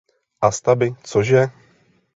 Astabi-cože? 0.47 1.41